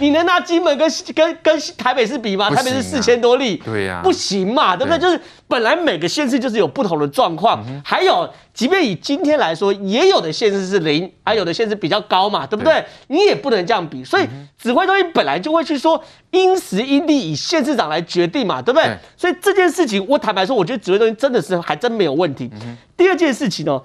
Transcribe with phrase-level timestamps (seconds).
[0.00, 2.50] 你能拿金门跟跟跟台北市比吗？
[2.50, 4.98] 台北市四千多例，对呀，不行嘛，对不对？
[4.98, 12.84] 就是本来每个县市就是有不同的状况，还有，即便以今天来说，也有的县市是零，还有的县市比较高嘛，对不对？
[13.08, 14.26] 你也不能这样比，所以
[14.58, 18.96] 指挥中心本来就会去说因时因地以县市长来决定嘛，对不对？
[19.16, 22.50] 所以这件事情，我坦白说，我觉得指挥中心真的是还真没有问题。
[22.96, 23.80] 第二件事情呢？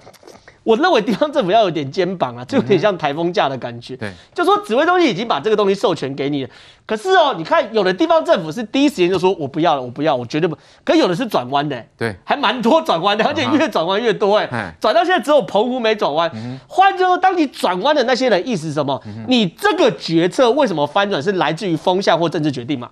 [0.66, 3.96] 我认为地方政府要有点肩膀啊，就有点像台风假的感觉。
[3.96, 6.50] 对，就说指挥中心已经把这个东西授权给你了，
[6.84, 10.58] 可是哦，你看有的地方政府是第一时间就说我不要了，我不要，我绝对不。
[10.82, 16.28] 可有的是转弯的，对，还蛮多转弯的，而且越转弯越多哎，转到现在只有澎湖没转弯。
[16.66, 19.00] 换句话说，当你转弯的那些人意思是什么？
[19.28, 22.90] 你这个决策为什么翻转是来自于风向或政治决定嘛？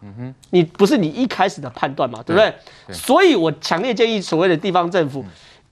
[0.50, 2.20] 你不是你一开始的判断嘛？
[2.24, 2.54] 对不对？
[2.94, 5.24] 所以我强烈建议所谓的地方政府。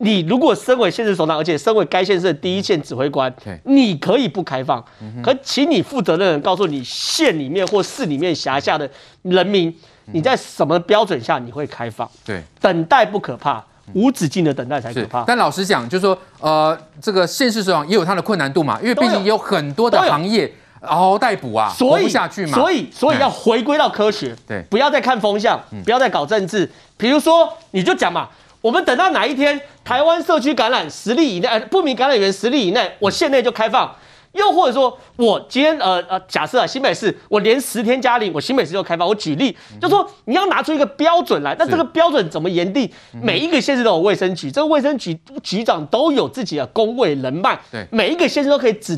[0.03, 3.33] 你如果身为县市首长，而且身为该县市的第一线指挥官，
[3.65, 4.85] 你可以不开放，
[5.23, 8.89] 可请你负责任的告诉你县里面或市里面辖下的
[9.23, 9.73] 人民，
[10.07, 12.11] 你在什么标准下你会开放？
[12.25, 15.23] 对，等待不可怕，无止境的等待才可怕。
[15.25, 19.39] 但老实讲，就是说，呃，这个县市首长也有它的困难度嘛，因为毕竟有。
[19.39, 22.59] 很多的行业嗷嗷待哺啊，活不下去嘛。
[22.59, 26.69] 所以，所以要回归到科学，对，不要再看风向，不要再搞政治。
[26.97, 28.29] 比如说，你就讲嘛。
[28.63, 33.89] 我们等到哪一天，台湾社区感染十例以内，呃，不明感染源十例以内，我县内就开放；
[34.35, 39.07] 又或者说，我今天，呃呃，假设啊，新北市我连十天加零，我新北市就开放。
[39.07, 42.89] 我举例，就说你要拿出一个标准来，那这个标准怎么研定？
[43.21, 48.97] 每一个县市都有卫生局，这个卫生局局长都有自己的工位人脉，对，每一个县市都可以组，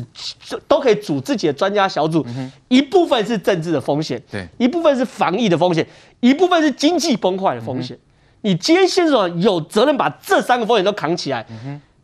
[0.67, 2.23] 都可以组自己的专家小组。
[2.67, 5.85] 一部分是政治的风险，对，一部分是防疫的风险，
[6.19, 7.97] 一部分是经济崩坏的风险。
[8.45, 11.43] 你今天县长有责任把这三个风险都扛起来，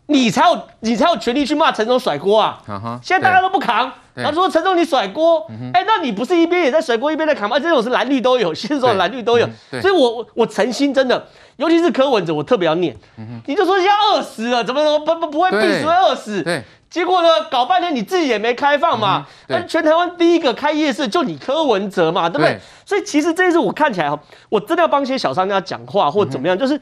[0.08, 2.60] 你才有你才有权利去骂陈总甩锅啊！
[3.04, 7.60] 现在大家都不扛，他说陈总你甩锅，哎，那你不是一边也在甩锅，一边在扛吗？
[7.60, 9.48] 这种是蓝绿都有，县长蓝绿都有，
[9.80, 11.24] 所以我我诚心真的，
[11.58, 12.98] 尤其是柯文哲，我特别要念，
[13.46, 16.44] 你就说要饿死了，怎么怎么不不不会病死会饿死？
[16.92, 22.52] 结果呢，搞半天你自己也没开放嘛，那、嗯、全台湾第一个开夜市就你柯文哲嘛，对不对？
[22.52, 24.20] 对，所以其实这一次我看起来哈，
[24.50, 26.80] 我真的要帮一些小商家讲话或怎么样，嗯、就是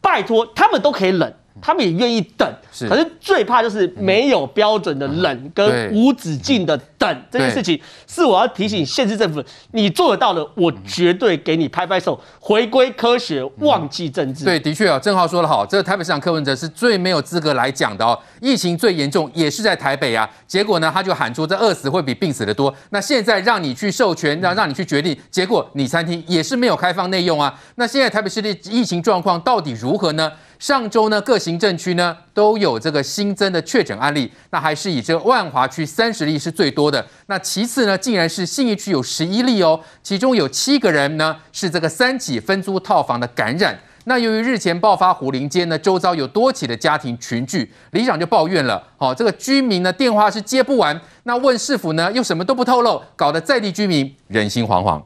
[0.00, 1.34] 拜托他们都可以忍。
[1.62, 2.52] 他们也愿意等，
[2.88, 6.76] 可是最怕就是没有标准的冷跟无止境的
[7.06, 9.42] 等这件事情，是我要提醒县市政府，
[9.72, 14.44] 你做得到的，我绝对给你拍拍手，回归科学，忘记政治。
[14.44, 30.32] 对，的确啊，正浩说得好，这个台北市长柯文哲是最没有资格来讲的哦，疫情最严重也是在台北啊，结果呢，他就喊出这饿死会比病死的多，那现在让你去授权，让让你去决定，结果你餐厅也是没有开放内用啊，那现在台北市的疫情状况到底如何呢？
[30.58, 37.06] 上周呢，各行政区呢都有这个新增的确诊案例，那还是以这个万华区三十例是最多的。
[37.26, 43.78] 那其次呢，竟然是信义区有十一例哦，其中有七个人呢是这个三起分租套房的感染。
[44.06, 55.00] 那由于日前爆发虎林街呢，周遭有多起的家庭群聚，里长就抱怨了，哦，这个居民呢电话是接不完，那问市府呢又什么都不透露，搞得在地居民人心惶惶。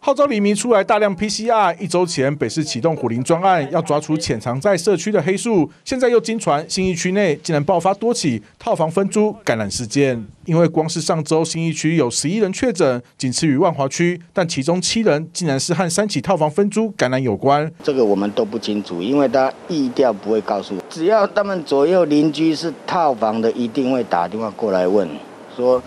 [0.00, 1.74] 号召黎明出来大量 PCR。
[1.78, 5.70] 一周前，北市启动虎林专案，要抓出潜藏在社区的黑数。
[5.84, 10.24] 现在又经传新义区内竟然爆发多起套房分租感染事件。
[10.44, 17.70] 因为光是上周新义区有十一人确诊，仅次于万华区，但其中七人竟然是和三起套房分租感染有关。
[17.82, 20.82] 这个我们都不清楚，因为他意调不会告诉我。
[20.90, 25.08] 只要他们左右邻居是套房的，一定会打电话过来问，
[25.56, 25.80] 说。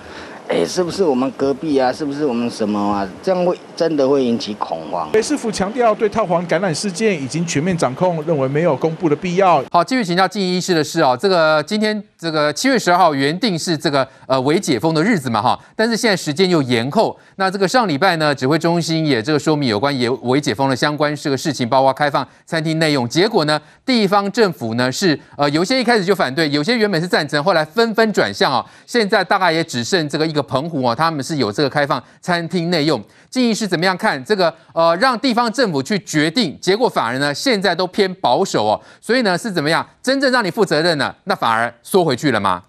[0.47, 1.91] 哎，是不是我们隔壁啊？
[1.91, 3.07] 是不是我们什么啊？
[3.23, 5.09] 这样会真的会引起恐慌。
[5.11, 9.63] 北市府强调，对套房感染事件已经全面掌控，认为没有公布的必要。
[9.72, 17.17] 好，继续请教静仪医师的是哦，这个今天这个七月十二号原定是这个呃未解封的日子嘛哈，但是现在时间又延后。
[17.38, 23.09] 那这个上礼拜呢，指挥中心也这个说明有关也未解封的相关这个事情，包括开放餐厅内用。
[23.09, 28.63] 结果呢，地方政府呢是呃有些一开始就反对，有些原本是赞成，后来纷纷转向啊。
[28.85, 30.34] 现在大概也只剩这个。
[30.35, 34.53] 一个澎湖哦，他们是有这个开放餐厅内用，建议是怎么样看这个？
[34.73, 39.87] 呃，让地方政府去决定，结果反而呢，现在都偏保守哦，所以呢是怎么样？
[40.03, 42.61] 真正让你负责任呢，那反而缩回去了吗？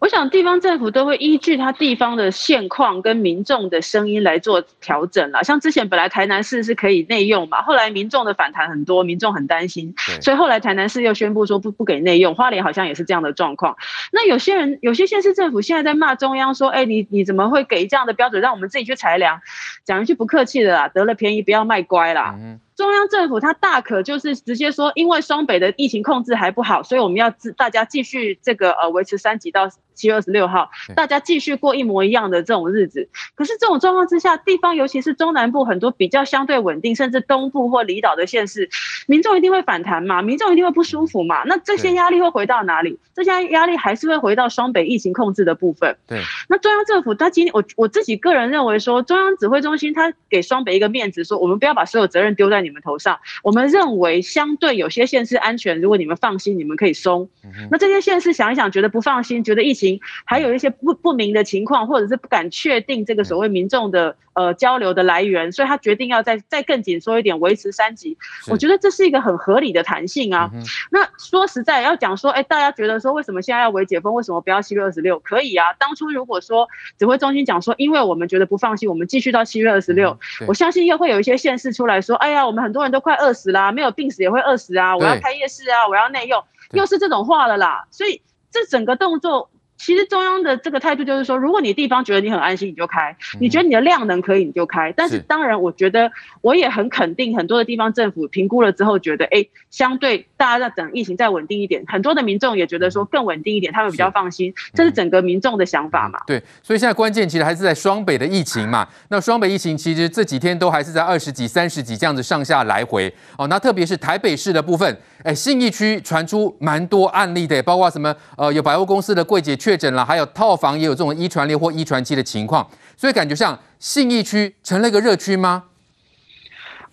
[0.00, 5.42] 我想地方政府都会依据他地方的现况跟民众的声音来做调整啦。
[5.42, 12.34] 像之前本来台南市是可以内用嘛，后来民众的反弹很多，民众很担心，所以后来台南市又宣布说不不给内用。
[12.34, 13.76] 花莲好像也是这样的状况。
[14.12, 19.40] 那有些人有些县市政府现在在骂中央说，哎，你你怎么会给这样的标准，让我们自己去裁量？
[19.84, 22.34] 讲一句不客气的啦，得了便宜不要卖乖啦。
[22.76, 33.08] 中央政府他大可就是直接说，因为双北的疫情控制还不好，所以我们要大家继续这个呃维持三级到七月二十六号，大家继续过一模一样的这种日子。
[33.34, 38.68] 可是这种状况之下，地方尤其是中南部很多比较相对稳定，甚至东部或离岛的县市，
[39.06, 41.42] 民众一定会反弹嘛，民众一定会不舒服嘛。
[41.44, 42.98] 那这些压力会回到哪里？
[43.14, 45.96] 这些压力还是会回到双北疫情控制的部分。
[46.06, 46.20] 对。
[46.48, 53.20] 那中央政府他今天我我自己个人认为说，中央指挥中心他给双北一个面子，说我们不要把所有责任丢在你们头上。
[53.42, 57.28] 我们认为相对有些县市安全，如果你们放心，你们可以松。
[57.70, 59.83] 那这些县市想一想，觉得不放心，觉得疫情
[60.24, 68.16] 还有一些不不明的情况，或者是不敢确定这个所谓民众的呃交流的来源，所以他决定要再再更紧缩一点，维持三级。
[68.48, 70.50] 我觉得这是一个很合理的弹性啊。
[70.90, 74.14] 那说实在要讲说，哎，大家觉得说为什么现在要微解封？
[74.14, 75.18] 为什么不要七月二十六？
[75.20, 75.72] 可以啊。
[75.78, 84.96] 当初如果说指挥中心讲说，因为我们觉得不放心，我们继续到七月二十六，我相信又会有一些县市出来说，哎呀，我们很多人都快饿死啦，没有病死也会饿死啊！
[84.96, 86.42] 我要开夜市啊，我要内用，
[86.72, 87.86] 又是这种话了啦。
[87.90, 89.50] 所以这整个动作。
[89.76, 94.92] 其实中央的这个态度就是说，如果你地方觉得你很安心，你就开；你觉得你的量能可以，你就开。
[94.96, 96.10] 但是当然，我觉得
[96.40, 104.54] 我也很肯定，很多的地方政府评估了之后，觉得哎，相对大家在等疫情再稳定一点，很多的民众也觉得说更稳定一点，他们比较放心。
[104.72, 106.18] 这是整个民众的想法嘛？
[106.26, 108.88] 对，所以现在关键其实还是在双北的疫情嘛。
[109.08, 113.46] 那双北疫情其实这几天都还是在二十几、三十几这样子上下来回哦。
[113.48, 122.68] 那特别是台北市的部分，哎，信义区传出蛮多案例的，包括什么呃，有百货公司的柜姐确诊了，还有套房也有这种一传六或一传七的情况，
[122.98, 125.62] 所以感觉像信义区成了一个热区吗？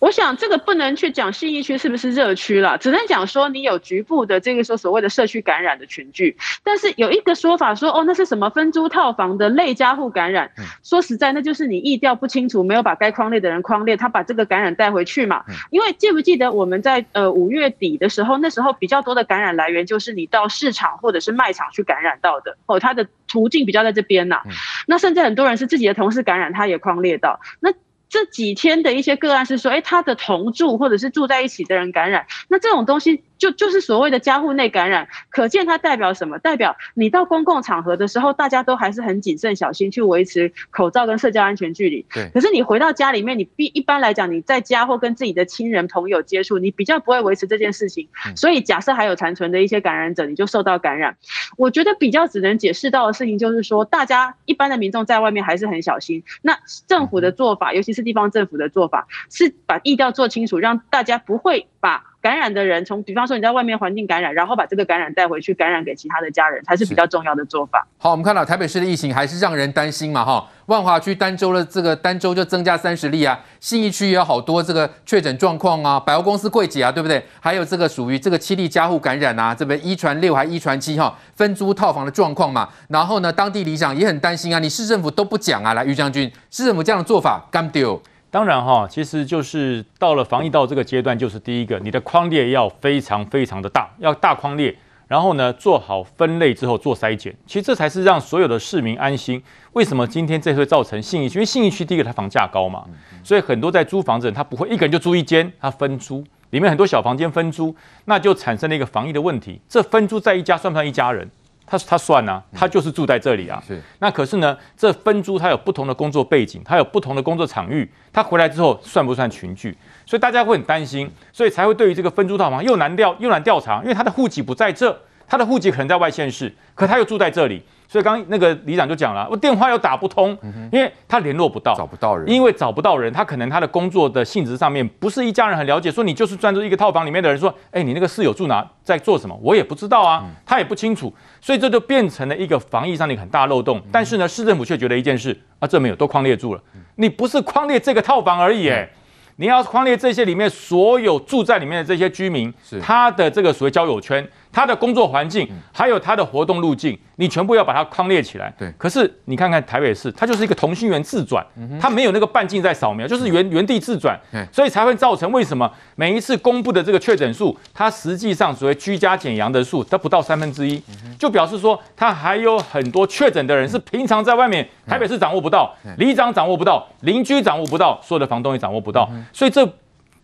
[0.01, 6.35] 我想这个不能去讲信义区是不是热区了，只能讲说你有局部的这个说所谓的社区感染的群聚。
[6.63, 10.49] 但是有一个说法说，哦，那是什么分租套房的类家户感染？
[10.83, 15.45] 说实在，那就是你意调不清楚，没有把该框列的人框列，他把这个感染带回去嘛。
[15.69, 24.41] 因为记不记得我们在呃五月底的时候，那时候比较多的感染来源就是你到市场或者是卖场去感染到的哦，它的途径比较在这边呐。
[24.87, 27.71] 那甚至很多人是自己的同事感染，他也框列到那。
[28.11, 33.23] 这几天的一些个案是说，哎，他的同住或者是住在一起的人感染，那这种东西。
[33.41, 36.37] 就就是所谓的家户内感染，可见它代表什么？
[36.37, 42.05] 代表你到公共场合的时候，大家都还是很谨慎小心去维持口罩跟社交安全距离。
[42.13, 42.29] 对。
[42.35, 48.07] 可是你回到家里面，你必一般来讲，你在家或跟自己的亲人朋友接触，你比较不会维持这件事情。
[48.35, 51.17] 所以假设还有残存的一些感染者，你就受到感染。
[51.57, 56.23] 我觉得比较只能解释到的事情就是说，大家一般的民众在外面还是很小心。
[56.43, 62.10] 那政府的做法，尤其是地方政府的做法，是把意调做清楚，让大家不会把。
[62.21, 67.87] 感染的人从，比方说你在外面环境感染，然后把这个感染带回去，感染给其他的家人，才是比较重要的做法。
[67.97, 77.23] 好，我们看到台北市的疫情还是让人担心嘛，哈，万华区单周的这个单周就增加三十例啊，信义区也有好多这个确诊状况啊，百货公司柜姐啊，对不对？
[77.39, 82.69] 还有这个属于这个七例家户感染啊，这边一传六还一传七哈，分租套房的状况嘛。
[82.89, 87.99] 然后呢，当地里长也很担心啊，你市政府都不讲啊，来于将军，市政府这样的做法干丢。
[88.31, 94.73] 当然哈，其实就是到了防疫到这个阶段，就是第一个，你的框列要非常非常的大，要大框列，
[95.09, 99.43] 然后呢做好分类之后做筛检，其实这才是让所有的市民安心。
[99.73, 101.39] 为什么今天这会造成信义区？
[101.39, 102.85] 因为信义区第一个它房价高嘛，
[103.21, 107.75] 所以很多在租房子人他不会一个人就租一间，他分租，里面很多小房间分租，
[108.05, 109.59] 那就产生了一个防疫的问题。
[109.67, 111.29] 这分租在一家算不算一家人？
[111.71, 113.63] 他他算啊，他就是住在这里啊。
[113.65, 113.81] 是。
[113.99, 119.77] 那可是呢，这分租他有不同的工作背景，他有不同的工作场域，他回来之后算不算群聚？
[120.05, 124.93] 所以大家会很担心，所以才会对于这个分租套房又难调又难调查，因为他的户籍不在这，
[125.25, 127.63] 他的户籍可能在外县市，可他又住在这里。
[127.91, 130.29] 所以刚刚那个里长就讲了，我电话又打不通，
[130.71, 135.91] 因为他联络不到，找不到人，因为找不到人，他可能他的工作的性质上面不是一家人很了解。
[135.91, 143.81] 说你就是专注一个套房里面的人，说，哎，你那个室友住哪，在做什么，我也不知道啊，他也不清楚，所以这就变成了一个防疫上的很大漏洞。
[143.91, 146.61] 但是呢，市政府却觉得一件事啊，这没有都框列住了，
[146.95, 148.89] 你不是框列这个套房而已，哎。
[149.37, 158.53] 你要框列这些里面所有住在里面的这些居民，他的这个所谓交友圈，他的工作环境，还有他的活动路径，你全部要把它框列起来。
[158.57, 161.45] 对，可是你看看台北市，它就是一个同心圆自转，
[161.79, 164.19] 它没有那个半径在扫描，就是原原地自转，
[164.51, 165.71] 所以才会造成为什么？
[165.95, 170.81] 每一次公布的这个确诊数，它实际上所谓居家检阳的数，它不到三分之一，
[171.17, 179.67] 就表示说它还有很多确诊的人是平常在外面台北市掌握不到，里长掌握不到，邻居掌握不到，所有的房东也掌握不到，所以这。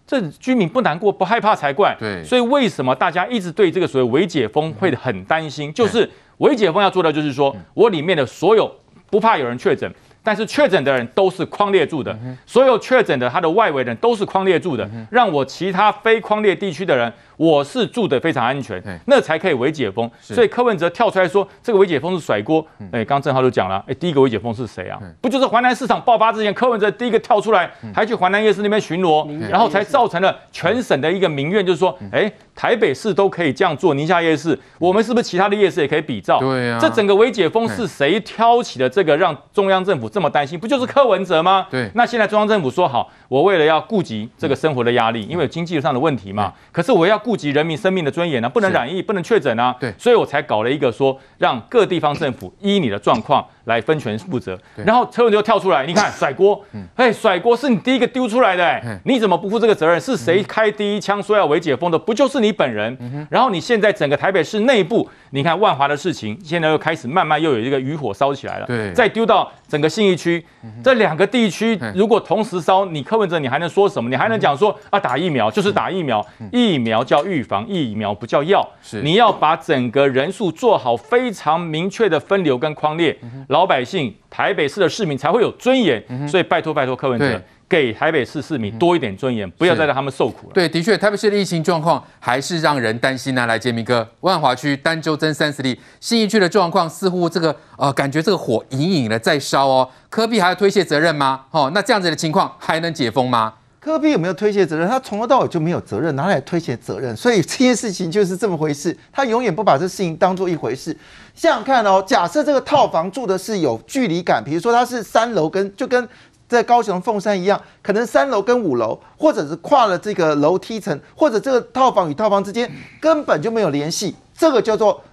[0.07, 1.95] 这居民不难过不害怕才怪。
[1.99, 5.71] 对，所以为什么大家一直对这个所谓伪解封会很担心？
[5.73, 8.73] 就是伪解封要做到，就是说我里面的所有
[9.11, 17.11] 不怕有人确诊，但是确诊的人都是框列住的，所有确诊的他的外围人都是框列住的，让我其他非框列地区的人。
[17.37, 20.09] 我是住的非常安全，那才可以微解封。
[20.19, 22.65] 所以柯文哲跳出来说，这个微解封是甩锅。
[22.91, 24.99] 哎，刚正浩就讲了，哎，第一个微解封是谁啊？
[25.21, 36.39] 不就是华南市场爆发之前，柯文哲第一个跳出来，还去华南夜市那边巡逻，然后才造成了全省的一个民怨，就是说，哎，台北市都可以这样做，宁夏夜市，我们是不是其他的夜市也可以比照？
[36.39, 36.79] 对啊。
[36.81, 38.89] 这整个微解封是谁挑起的？
[38.89, 41.67] 这个让中央政府这么担心，不就是柯文哲吗？
[41.69, 41.91] 对。
[41.93, 49.75] 那现在中央政府说好，我为了要顾及这个生活的压力，因为有经济上的问题嘛，可是我要顾及人民生命的尊严呢，不能染疫，不能确诊啊。
[49.77, 54.57] 对，所以我才搞了一个说，让各地方政府依你的状况来分权负责。
[54.77, 56.63] 然后车文哲就跳出来，你看甩锅，
[56.95, 59.99] 哎，甩锅是你第一个丢出来的，哎，你怎么不负这个责任？
[59.99, 61.99] 是谁开第一枪说要微解封的？
[61.99, 63.27] 不就是你本人？
[63.29, 68.65] 然后你现在整个台北市内部，你看万华的事情，现在又开始慢慢又有一个余火烧起来了。
[68.65, 70.45] 对，再丢到整个信义区，
[70.83, 74.09] 这两个地区如果同时烧，你柯文哲你还能说什么？
[74.09, 78.67] 你还能讲说啊，打疫苗就是打疫苗，疫苗叫预防，疫苗不叫药。
[78.81, 83.17] 是，你要把整个人数做好非常明确的分流跟框列，
[83.49, 86.03] 老百姓台北市的市民才会有尊严。
[86.27, 87.41] 所以拜托拜托柯文哲。
[87.69, 90.53] 给台北市市民多一点尊严，不要再让他们受苦了。
[90.53, 93.45] 对，的确，台北市的疫情状况还是让人担心啊。
[93.45, 99.89] 来，杰明哥，万华区单周增三十例，新一区的状况似乎这个呃，感觉这个火隐隐的在烧哦。
[100.09, 101.43] 科比还要推卸责任吗？
[101.51, 103.53] 哦，那这样子的情况还能解封吗？
[103.79, 104.87] 柯 P 有没有推卸责任？
[104.87, 107.15] 他从头到尾就没有责任，哪来推卸责任？
[107.15, 110.95] 所以这件事情就是这么回事，他永远不把这事情当做一回事。
[111.35, 116.07] 想想看哦，假设这个套房住的是有距离感，比如说他是三楼跟就跟。
[116.49, 125.03] 在高雄凤山一样，可能三楼跟五楼，或者是跨了这个楼梯层，或者这个套房与套房之间根本就没有联系，这个叫做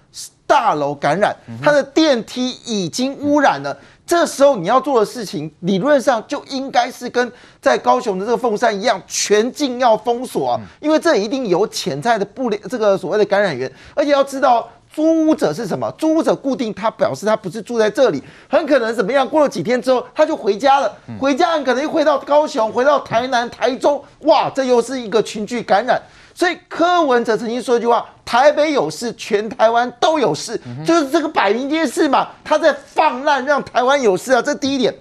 [0.47, 3.77] 大楼感染，它的电梯已经污染了。
[4.05, 7.31] 这时候你要做的事情，理论上就应该是跟
[7.61, 14.69] 在高雄的这个凤山一样，全境要封锁啊，因为这一定有潜在的不良这个所谓的感染源，而且要知道。
[14.93, 15.91] 租屋者是什么？
[15.97, 19.27] 租屋者固定，他表示他不是住在这里，很可能怎么样？
[19.27, 20.89] 过了几天之后，他就回家了。
[21.19, 26.01] 回家很可能又回到高雄，回到台南、台中，哇，这又是一个群聚感染。
[26.33, 34.41] 所以柯文哲曾经说一句话：“台北有事，全台湾都有事。”就是这个摆明这件事嘛，他在放烂，让台湾有事啊。
[34.41, 34.93] 这第一点。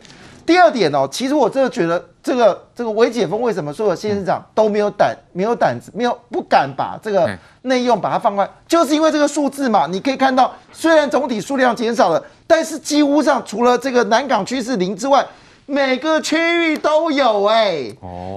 [0.47, 7.27] 第二点哦，其实我真的觉得这个这个微解封为什么所有县市长都没有胆、没有胆子、没有不敢把这个
[7.63, 9.87] 内用把它放开，就是因为这个数字嘛。
[9.87, 15.27] 你可以看到，虽然总体数量减少了，但是几乎上除了这个南港区是零之外，
[15.65, 16.37] 每个区
[16.71, 17.91] 域都有哎，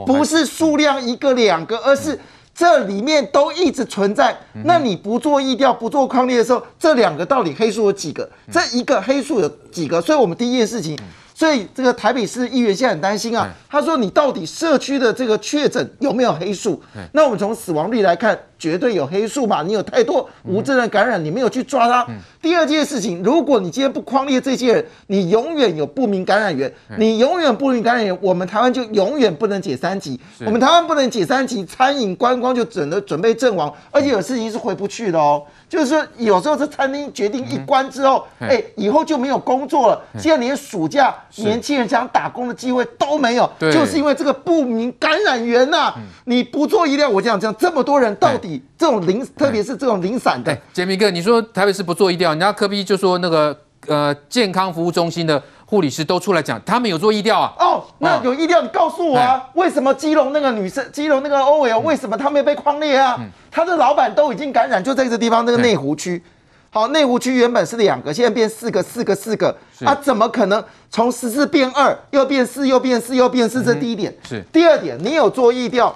[0.06, 2.18] 不是数量一个两个，而是
[2.58, 4.36] 这里面都一直存在。
[4.66, 8.28] 那你不做意调、不做框列的时候，这两个到底黑数有几个？
[8.52, 10.02] 这一个黑数有几个？
[10.02, 10.98] 所以我们第一件事情。
[11.38, 16.82] 所以这个台北市议员现在很担心啊，他说，你到底社区的这个确诊有没有黑数？
[17.12, 22.08] 那我们从死亡率来看，绝对有黑数嘛，你有太多无症状感染，你没有去抓他。
[22.42, 30.20] 第二件事情，如果你今天不匡列这些人，你永远有不明感染源，你永远不明感染源，我们台湾就永远不能解三级。
[30.44, 35.44] 我们台湾不能解三级，餐饮观光就准备准备阵亡，而且有事情是回不去的哦。
[35.70, 40.02] 就是说，有时候这餐厅决定一关之后，哎、嗯欸，以后就没有工作了。
[40.18, 45.96] 现在连暑假年轻人想打工的机会都没有，就是因为这个不明感染源呐、啊。
[46.26, 50.58] 你不做医疗，我讲讲这么多人到底这种零，特别是这种零散的。
[50.72, 53.58] 杰明哥，你说台北市不做医疗，人家科比就说那个
[53.88, 55.42] 呃健康服务中心的。
[55.70, 57.54] 护理师都出来讲，他们有做疫调啊。
[57.60, 63.20] 哦，那有疫调，你告诉我啊，为什么基隆那个女生，基隆那个 OL，为什么他没被框列啊？
[63.52, 66.24] 他的老板都已经感染，就在这个地方，那个内湖区。
[66.70, 69.54] 好，内湖区原本是两个，现在变四个，四个，四个。
[69.86, 73.62] 啊，怎么可能从十四变二，又变四，又变四，又变四？
[73.62, 74.16] 这第一点。
[74.28, 74.42] 是。
[74.54, 75.94] 第二点，你有做疫调。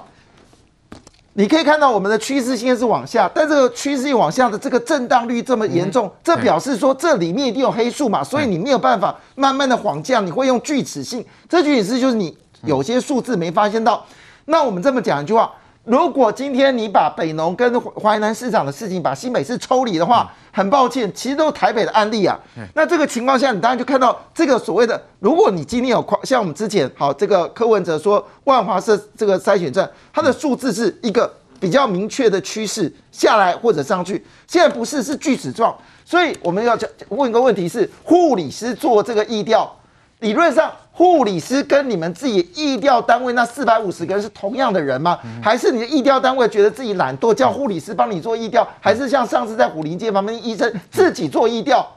[1.33, 14.05] 你可以看到我们的趋势线是往下，但这个趋势往下的这个震荡率这么严重，嗯、这表示说这里面一定有黑数嘛，所以你没有办法慢慢的缓降，你会用锯齿性，这锯齿是就是你有些数字没发现到。
[14.45, 15.51] 那我们这么讲一句话。
[15.83, 22.39] 如果今天你把北农跟淮南市场的事情把新北市抽离的话，很抱歉，其实都是台北的案例啊。
[22.75, 36.77] 那这个情况下，你当然就看到这个所谓的，如果你今天有像我们之前好这个柯文哲说万华社这个筛选站，它的数字是一个比较明确的趋势下来或者上去，现在不是是锯齿状，所以我们要
[37.09, 39.75] 问一个问题是，护理师做这个疫调。
[40.21, 45.17] 理论上，护理师跟你们自己意调单位那四百五十个人是同样的人吗？
[45.41, 48.65] 还是你的意调单位觉得自己懒惰，叫护理师帮你做意调？
[48.79, 51.91] 还是像上次在虎林街旁边的医生自己做意调？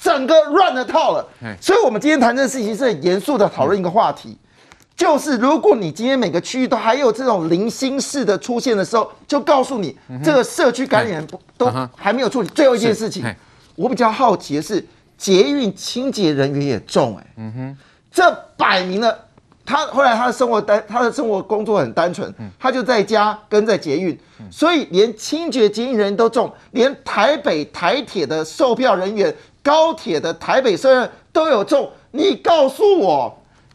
[0.00, 1.28] 整个乱了套了。
[1.60, 4.38] 所以，我们今天谈这个事情是很严肃的讨论一个话题，
[4.96, 12.46] 就是如果你今天每个区域都还有这种零星式的出现的时候，就告诉你这个社区感染不都还没有处理。
[12.50, 13.24] 最后一件事情，
[13.74, 14.86] 我比较好奇的是。
[15.24, 17.78] 捷运清洁人员也中哎、欸，嗯哼，
[18.12, 19.18] 这摆明了，
[19.64, 24.18] 他后来他的生活单，他的生活工作很单纯，他就在家跟在捷运，
[24.50, 33.34] 所以连清洁捷运人员都中，连台北台铁的售票人员、高铁的台北售票人都有中，你告诉我。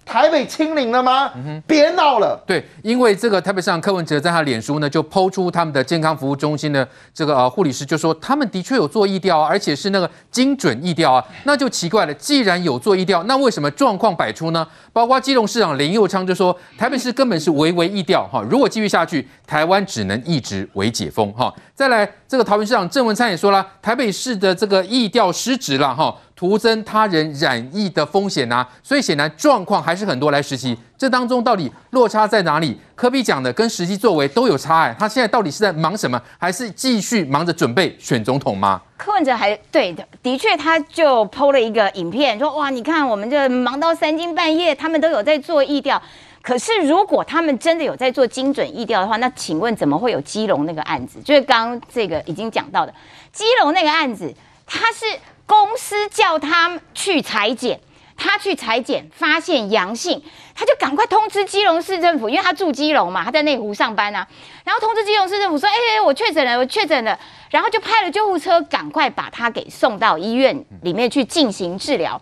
[0.09, 1.31] 台北清零了吗？
[1.67, 2.41] 别闹了。
[2.47, 12.13] 对，因为这个台北市长柯文哲在他脸书呢，就抛出他们的健康服务中心的这个呃护理师就说，他们的确有做疫调啊，而且是那个精准疫调啊，那就奇怪了。
[12.15, 14.67] 既然有做疫调，那为什么状况百出呢？
[14.91, 21.53] 包括基隆市长林佑昌就说，台北市根本是微微疫调哈，如果继续下去，台湾只能一直微解封哈。
[21.75, 26.15] 再来，这个桃园市长郑文灿也说了，台北市的这个疫调失职了哈。
[26.35, 30.77] 徒增他人染疫的风险啊，所以显然状况还是很多来实习。
[30.95, 32.79] 这当中到底落差在哪里？
[32.95, 36.21] 柯比讲的跟实际作为都有差哎，他现在到底是在忙什么？
[36.37, 38.79] 还是继续忙着准备选总统吗？
[38.95, 45.99] 柯文哲还对的，的确他就 PO 了一个影片，说哇，你看我们这忙到三更半夜，他们都有在做疫调。
[46.41, 51.19] 可是如果他们真的有在做精准疫调的话，那请问怎么会有基隆那个案子？
[51.21, 52.93] 就是刚这个已经讲到的
[53.31, 54.33] 基隆那个案子，
[54.65, 55.05] 他是。
[55.49, 57.79] 公司叫他去裁剪，
[58.15, 60.21] 他去裁剪发现阳性，
[60.53, 64.27] 他就赶快通知基隆市政府，因为他住基隆嘛，他在内湖上班啊。
[64.63, 67.17] 然后通知基隆市政府说：“哎、欸，我确诊了，我确诊了。”
[67.49, 72.21] 然后就派了救护车，赶快把他给送到医院里面去进行治疗。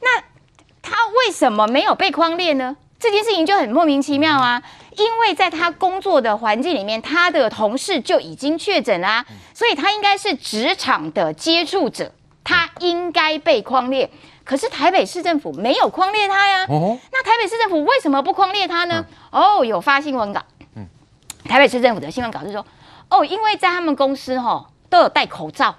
[0.00, 0.22] 那
[0.80, 0.94] 他
[1.26, 2.76] 为什么没有被框列呢？
[3.00, 4.62] 这件事情就很莫名其妙啊！
[4.92, 12.12] 因为在他工作的环境里面，他的同事就已经确诊啦啊，所以他应该是职场的接触者。
[12.42, 14.10] 他应该被框列，
[14.44, 16.66] 可是台北市政府没有框列他呀。
[16.68, 19.04] 哦，那台北市政府为什么不框列他呢？
[19.30, 20.42] 哦，有发新闻稿。
[20.74, 20.86] 嗯，
[21.44, 22.64] 台北市政府的新闻稿是说，
[23.08, 25.74] 哦，因为在他们公司哈都有戴口罩，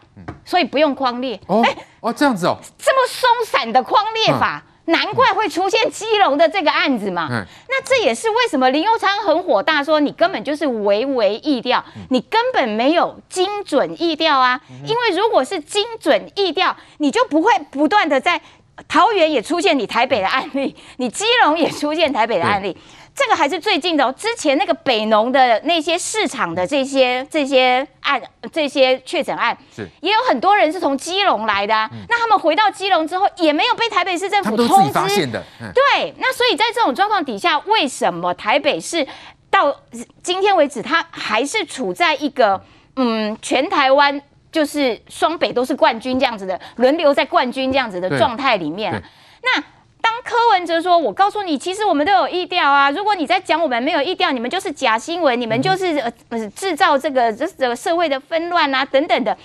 [0.45, 1.37] 所以不用框列。
[1.47, 1.65] 哦，
[1.99, 4.63] 哦，这样子哦，这么松散的框列法。
[4.85, 18.41] 难怪会出现基隆的这个案子嘛，嗯、那这也是为什么林佑昌很火大，说你根本就是唯唯意调，你根本没有精准意调啊，因为如果是精准意调，你就不会不断的在
[18.87, 22.75] 桃园也出现你台北的案例，你基隆也出现台北的案例。
[23.13, 28.19] 这个还是最近的哦，之前那个北农的那些市场的这些这些案，
[28.51, 31.89] 这些确诊案，是也有很多人是从基隆来的啊。
[31.91, 35.27] 嗯、那他们回到基隆之后，也没有被台北市政府通知。
[35.27, 39.05] 对，那所以在这种状况底下，为什么台北市
[39.49, 39.75] 到
[40.23, 42.63] 今天为止，它还是处在一个
[42.95, 44.19] 嗯，全台湾
[44.53, 49.01] 就是双北都是冠军这样子的，轮流在冠军这样子的状态里面啊？
[49.43, 49.61] 那。
[50.01, 52.89] 当柯文哲说：“我告诉你，其实我们都有意调啊！
[52.89, 59.37] 如果你在讲我们没有意调，你们就是假新闻，你们就是呃制造这个这这个社会的纷乱啊等等的。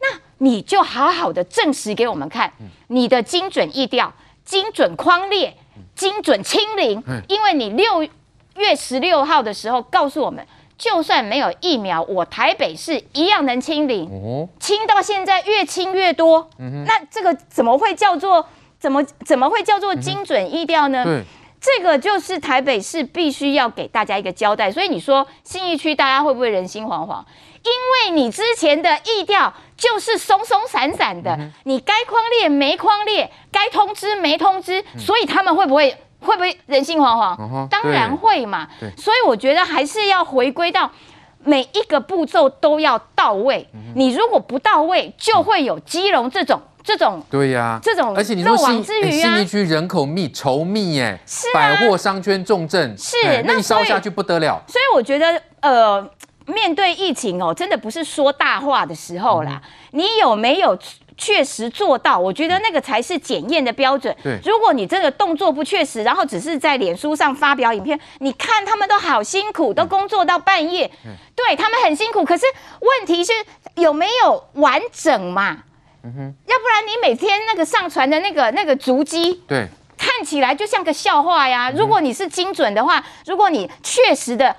[0.00, 0.06] 那
[0.38, 2.52] 你就好好的证实给我们看，
[2.86, 4.12] 你的精准意调、
[4.44, 5.54] 精准框列、
[5.94, 8.02] 精准清零，因为你六
[8.56, 16.48] 月十六号的时候告诉我们，就算没有疫苗，我台北市一样能清零，清到现在越清越多。
[16.86, 18.46] 那这个怎么会叫做？”
[18.78, 21.02] 怎么怎么会叫做精准疫调呢？
[21.04, 21.22] 对，
[21.60, 24.70] 这个就是台北市必须要给大家一个交代。
[24.70, 27.24] 所以你说信义区大家会不会人心惶惶？
[27.64, 37.68] 因为你之前的疫调就是松松散散的，你该框列没框列，该通知没通知，所以他们会不会会不会人心惶惶？
[37.68, 38.68] 当然会嘛。
[38.96, 40.88] 所以我觉得还是要回归到
[41.40, 43.68] 每一个步骤都要到位。
[43.96, 46.62] 你如果不到位，就会有基隆这种。
[46.88, 54.58] 这种对呀、啊，这种而且你说信信义区人口密稠密耶，是、啊、百货商圈重镇，是那一烧下去不得了。
[54.66, 56.10] 所以我觉得呃，
[56.46, 59.60] 面对疫情哦，真的不是说大话的时候啦。
[59.62, 60.78] 嗯、你有没有
[61.18, 62.18] 确实做到？
[62.18, 64.16] 我觉得那个才是检验的标准。
[64.22, 72.24] 对，如果你这个动作不确实，然后只是在脸书上发表影片，你看他们都好辛苦，都工作到半夜，嗯、对他们很辛苦。
[72.24, 72.46] 可是
[72.80, 73.32] 问题是
[73.74, 75.64] 有没有完整嘛？
[76.04, 81.70] 嗯哼，要不然你每天那个上传的那个那个足迹，对，看起来就像个笑话呀。
[81.70, 84.54] 如果你是精准的话，如果你确实的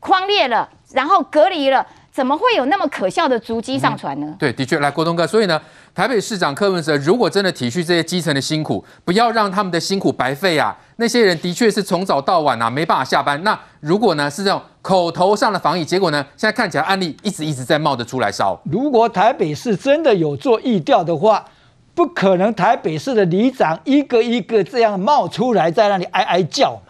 [0.00, 4.36] 框列了，然后隔离了，怎么会有那么可笑的足迹上传呢？
[4.38, 5.60] 对，的确，来国东哥，所以呢，
[5.92, 10.76] 台北市长柯文哲如果真的体恤这些基层的辛苦，不要让他们的辛苦白费啊！
[10.98, 13.42] 那些人的确是从早到晚啊，没办法下班。
[13.42, 18.56] 那如果呢是这种口头上的防疫，结果呢，现在看起来案例一直一直在冒着出来烧。
[18.70, 21.44] 如果台北市真的有做疫调的话，
[21.96, 26.80] 不可能台北市的里长一个一个这样冒出来在那里哀哀叫。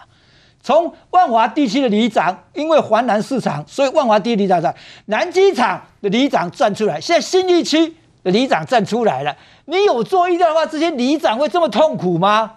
[0.65, 4.75] 从万华地区的里长，因为环南市场，所以万华地区里长在
[5.05, 6.99] 南机场的里长站出来。
[6.99, 9.37] 现在新一区的里长站出来了。
[9.67, 12.53] 你有做疫调的话，这些里长会这么痛苦吗？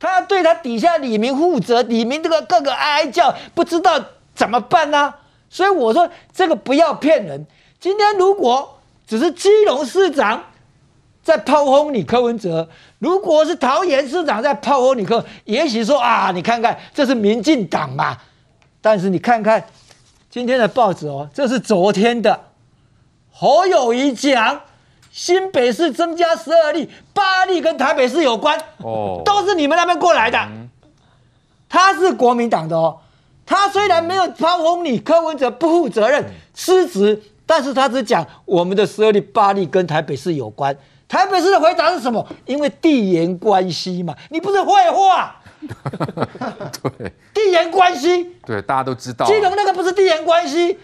[0.00, 3.96] 他要对他底下里民负责，里民这个各个哀哀叫，不知道
[4.34, 5.18] 怎么办呢、啊？
[5.48, 7.46] 所以我说这个不要骗人。
[7.78, 10.42] 今天如果只是基隆市长。
[11.22, 18.16] 在炮轰你柯文哲，如果是桃园市长在炮轰你柯，也许说啊，你看看这是民进党嘛。
[18.80, 19.64] 但是你看看
[20.30, 22.40] 今天的报纸哦，这是昨天的
[23.30, 24.60] 侯友宜讲
[25.10, 30.48] 新北市增加十二例，八例跟台北市有关哦，都是你们那边过来的。
[31.68, 32.98] 他是国民党的哦，
[33.44, 40.74] 他虽然没有炮轰你柯文哲不负责任失职，但是他只讲我们的十二例八例跟台北市有关。
[41.08, 42.26] 台北市的回答是什么？
[42.46, 45.36] 因为地缘关系嘛，你不是废话。
[46.82, 48.34] 对， 地缘关系。
[48.44, 49.24] 对，大家都知道。
[49.24, 50.76] 基隆那个不是地缘关系，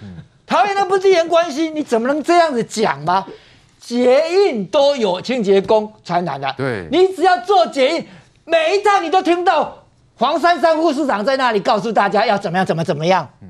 [0.47, 3.27] 桃园那不是地缘关系，你怎么能这样子讲吗？
[3.81, 6.55] 捷运都有清洁工传染的。
[6.57, 8.07] 对，你只要做捷运，
[8.45, 9.85] 每一趟你都听到
[10.17, 13.29] 黄珊珊副市长在那里告诉大家要怎么样，怎么怎么样。
[13.43, 13.49] 嗯，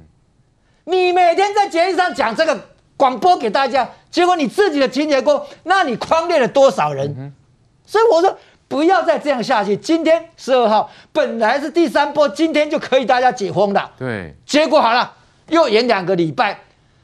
[0.85, 2.72] 你每天在捷运上讲这个。
[3.03, 7.13] 广播给大家，结果你自己的清洁工，那你框列了多少人？
[7.19, 7.33] 嗯、
[7.85, 8.39] 所以我说
[8.69, 9.77] 不要再这样下去。
[9.77, 13.91] 今天十二号本来是第三波，今天就可以大家解封的。
[13.99, 15.15] 对，结果好了，
[15.49, 16.61] 又延两个礼拜。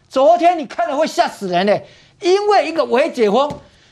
[0.08, 1.84] 昨天你看了会吓死人嘞，
[2.20, 3.50] 因为一个未解封，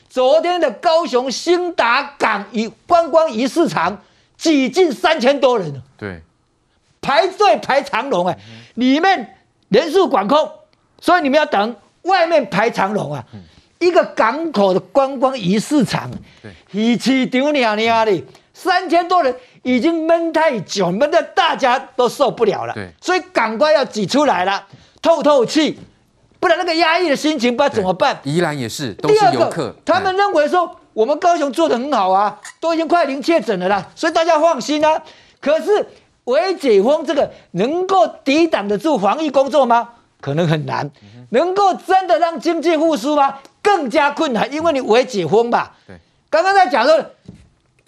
[0.09, 4.01] 昨天的高雄兴达港一观光一市场
[4.37, 5.81] 挤进三千多人。
[5.97, 6.21] 对，
[7.01, 8.37] 排队排长龙哎，
[8.75, 9.35] 里面
[9.67, 10.49] 人数管控，
[11.01, 11.75] 所以你们要等。
[12.07, 13.23] 外面排长龙啊！
[13.33, 13.41] 嗯、
[13.79, 16.09] 一个港口的观光鱼市场，
[16.71, 22.73] 一起丢你啊你啊的，三千多人已经闷太久，闷得大家都受不了了。
[22.73, 24.65] 对所以赶快要挤出来了，
[25.01, 25.79] 透透气，
[26.39, 28.19] 不然那个压抑的心情不知道怎么办。
[28.23, 29.75] 宜兰也是，都是游客。
[29.85, 35.03] 第二个，他们认为说我们高雄做的很好啊，都已经快零确诊了啦，所以大家放心啊。
[35.39, 35.87] 可是
[36.23, 39.89] 微解封这个能够抵挡得住防疫工作吗？
[40.21, 40.89] 可能很难。
[41.29, 43.39] 能够真的让经济复苏吗？
[43.61, 45.75] 更加困难，因为你微解封吧。
[45.85, 45.97] 对，
[46.29, 46.97] 刚刚在讲说，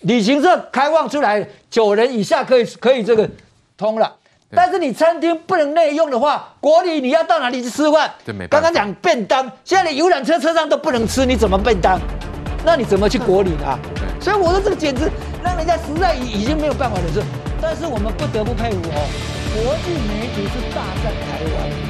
[0.01, 3.29] 旅行社开放出来，九人以下可以可以这个
[3.77, 4.13] 通了，
[4.51, 8.11] 但是你餐厅不能内用的话，国旅你要到哪里去吃饭？
[8.49, 11.97] 刚刚讲便当，现在连游览车车上都不能吃，你怎么便当？
[12.65, 13.79] 那你怎么去国旅啊？
[13.95, 15.09] 对，所以我说这个简直
[15.41, 17.21] 让人家实在已已经没有办法忍受。
[17.61, 19.07] 但是我们不得不佩服哦，
[19.53, 21.88] 国际媒体是大战台湾。